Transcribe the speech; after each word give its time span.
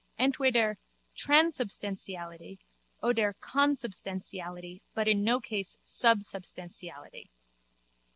Entweder_ 0.19 0.77
transubstantiality 1.15 2.57
oder 3.03 3.35
consubstantiality 3.39 4.81
but 4.95 5.07
in 5.07 5.23
no 5.23 5.39
case 5.39 5.77
subsubstantiality. 5.85 7.29